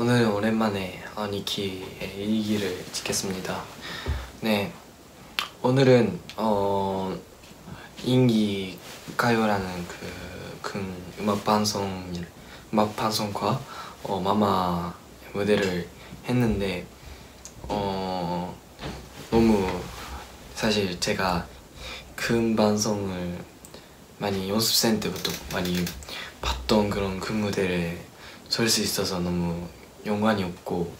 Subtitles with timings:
[0.00, 3.62] 오늘은 오랜만에 어니키의 일기를 찍겠습니다.
[4.40, 4.72] 네,
[5.60, 7.14] 오늘은 어
[8.02, 8.78] 인기
[9.18, 12.10] 가요라는 그, 큰 음악 방송
[12.72, 13.60] 음악 방송과
[14.04, 14.94] 어, 마마
[15.34, 15.86] 무대를
[16.26, 16.86] 했는데
[17.68, 18.56] 어
[19.30, 19.68] 너무
[20.54, 21.46] 사실 제가
[22.16, 23.44] 큰 방송을
[24.16, 25.84] 많이 연습생 때부터 많이
[26.40, 28.00] 봤던 그런 그 무대를
[28.48, 29.68] 설 수 있어서 너무
[30.06, 30.92] 영광이 없고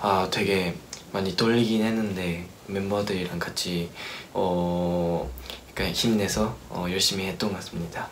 [0.00, 0.74] 아 되게
[1.12, 3.90] 많이 떨리긴 했는데 멤버들이랑 같이
[4.32, 5.30] 어
[5.70, 8.08] 약간 힘내서 어, 열심히 했던 것 같습니다.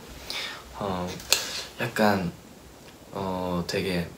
[0.79, 1.09] 어
[1.81, 2.33] 약간
[3.13, 4.09] 어 되게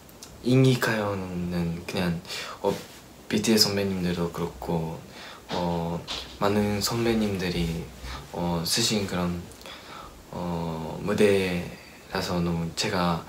[0.43, 2.21] 인기가요는 그냥
[2.63, 2.75] 어,
[3.29, 4.99] BTS 선배님들도 그렇고
[5.51, 6.05] 어
[6.39, 7.85] 많은 선배님들이
[8.33, 9.43] 어 쓰신 그런
[10.31, 13.25] 어 무대라서 너무 제가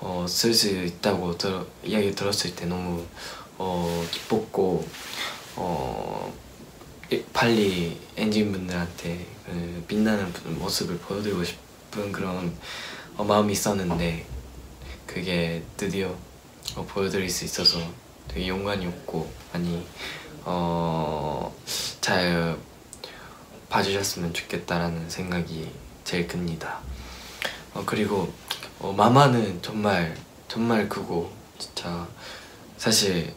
[0.00, 3.04] 어, 쓸 수 있다고 들, 이야기 들었을 때 너무
[3.58, 4.86] 어, 기뻤고
[5.56, 6.32] 어,
[7.32, 12.56] 빨리 엔진 분들한테 그 빛나는 모습을 보여드리고 싶은 그런
[13.16, 14.26] 어, 마음이 있었는데
[15.06, 16.14] 그게 드디어
[16.76, 17.78] 어, 보여드릴 수 있어서
[18.28, 19.86] 되게 영광이었고 많이
[20.44, 21.54] 어,
[22.00, 22.58] 잘
[23.68, 25.70] 봐주셨으면 좋겠다라는 생각이
[26.04, 26.80] 제일 큽니다.
[27.74, 28.32] 어, 그리고
[28.84, 30.14] 어, 마마는 정말
[30.46, 32.06] 정말 크고 진짜
[32.76, 33.32] 사실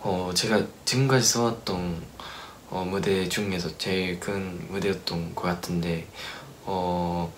[0.00, 2.02] 어, 제가 지금까지 써왔던
[2.70, 6.08] 어, 무대 중에서 제일 큰 무대였던 것 같은데
[6.64, 7.32] 어,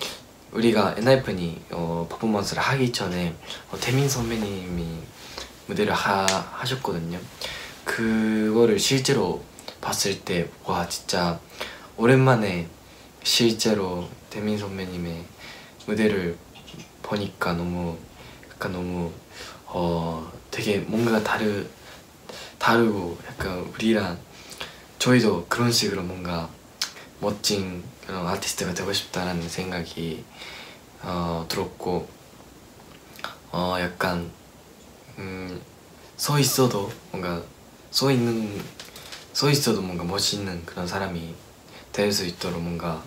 [0.52, 3.34] 우리가 엔하이픈이 어, 퍼포먼스를 하기 전에
[3.70, 4.86] 어, 태민 선배님이
[5.66, 7.20] 무대를 하, 하셨거든요.
[7.84, 9.44] 그거를 실제로
[9.82, 11.38] 봤을 때 와 진짜
[11.98, 12.68] 오랜만에
[13.22, 15.24] 실제로 태민 선배님의
[15.84, 16.38] 무대를
[17.02, 17.96] 보니까 너무
[18.50, 19.12] 약간 너무
[19.66, 21.66] 어 되게 뭔가 다르
[22.58, 24.18] 다르고 약간 우리랑
[24.98, 26.48] 저희도 그런 식으로 뭔가
[27.20, 30.24] 멋진 그런 아티스트가 되고 싶다라는 생각이
[31.02, 32.08] 어, 들었고
[33.52, 34.30] 어 약간
[35.18, 35.60] 음,
[36.16, 37.42] 서 있어도 뭔가
[37.90, 38.62] 서 있는
[39.32, 41.34] 서 있어도 뭔가 멋있는 그런 사람이
[41.92, 43.02] 될 수 있도록 뭔가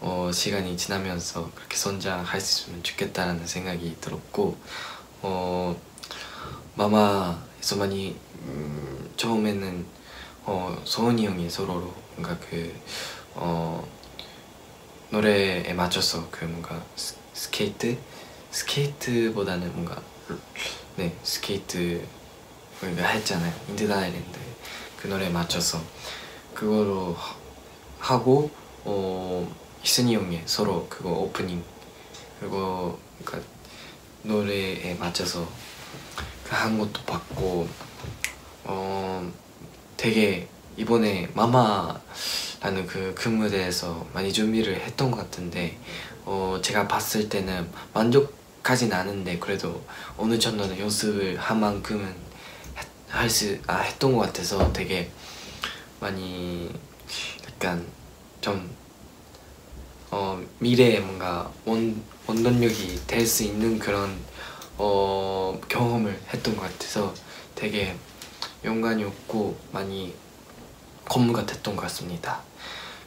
[0.00, 4.56] 어, 시간이 지나면서 그렇게 성장할 수 있으면 좋겠다는 생각이 들었고
[5.22, 5.80] 어,
[6.76, 9.86] 마마에서 많이 음, 처음에는
[10.44, 12.74] 어, 소은이 형이 서로로 뭔가 그
[13.34, 13.86] 어,
[15.10, 17.98] 노래에 맞춰서 그 뭔가 스, 스케이트?
[18.50, 20.00] 스케이트보다는 뭔가
[20.96, 22.06] 네 스케이트
[22.82, 23.52] 우리가 했잖아요.
[23.68, 24.38] 인디드 아일랜드
[25.00, 25.80] 그 노래에 맞춰서
[26.54, 27.16] 그거로
[27.98, 28.50] 하고
[28.84, 29.17] 어
[29.82, 31.62] 희순이 형의 서로 그거 오프닝
[32.40, 33.48] 그리고 그러니까
[34.22, 35.48] 노래에 맞춰서
[36.44, 37.68] 그한 것도 봤고
[38.64, 39.32] 어
[39.96, 45.78] 되게 이번에 마마라는 그, 그 무대에서 많이 준비를 했던 것 같은데
[46.24, 49.82] 어 제가 봤을 때는 만족하진 않은데 그래도
[50.16, 52.28] 어느 정도는 연습을 한 만큼은
[53.08, 55.10] 할수 아, 했던 것 같아서 되게
[56.00, 56.70] 많이
[57.46, 57.84] 약간
[58.40, 58.70] 좀
[60.10, 64.16] 어, 미래에 뭔가 원, 원동력이 될 수 있는 그런
[64.76, 67.12] 어, 경험을 했던 것 같아서
[67.54, 67.94] 되게
[68.64, 70.14] 영광이었고 많이
[71.04, 72.40] 건무가 됐던 것 같습니다.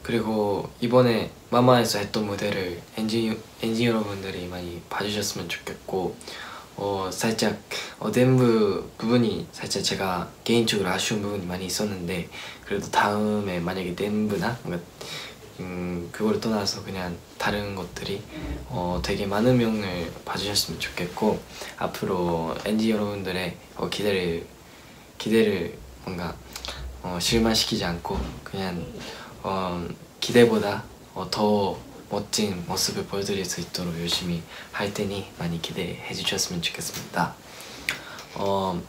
[0.02, 6.16] 그리고 이번에 마마에서 했던 무대를 엔진, 엔진 여러분들이 많이 봐주셨으면 좋겠고
[6.76, 7.60] 어, 살짝
[8.00, 12.28] 어, 댄브 부분이 살짝 제가 개인적으로 아쉬운 부분이 많이 있었는데
[12.64, 14.82] 그래도 다음에 만약에 댄브나 뭔가
[15.60, 18.22] 음, 그걸 떠나서 그냥 다른 것들이
[18.68, 21.40] 어, 되게 많은 명을 봐주셨으면 좋겠고
[21.76, 24.46] 앞으로 NG 여러분들의 어, 기대를
[25.18, 26.34] 기대를 뭔가
[27.02, 28.84] 어, 실망시키지 않고 그냥
[29.42, 29.86] 어,
[30.20, 31.78] 기대보다 어, 더
[32.10, 37.34] 멋진 모습을 보여드릴 수 있도록 열심히 할 테니 많이 기대해 주셨으면 좋겠습니다.
[38.34, 38.82] 어,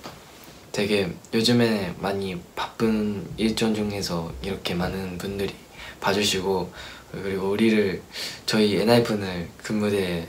[0.71, 5.55] 되게 요즘에 많이 바쁜 일정 중에서 이렇게 많은 분들이
[5.99, 6.73] 봐주시고
[7.11, 8.01] 그리고 우리를
[8.45, 10.27] 저희 엔하이픈을 그 무대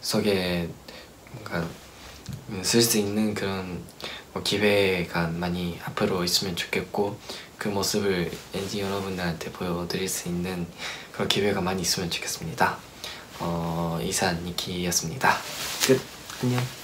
[0.00, 0.68] 속에
[1.32, 1.66] 뭔가
[2.62, 3.82] 쓸 수 있는 그런
[4.32, 7.18] 뭐 기회가 많이 앞으로 있으면 좋겠고
[7.56, 10.66] 그 모습을 엔진 여러분들한테 보여드릴 수 있는
[11.12, 12.78] 그런 기회가 많이 있으면 좋겠습니다.
[13.40, 15.36] 어, 이산 니키였습니다.
[15.86, 16.00] 끝.
[16.42, 16.77] 안녕.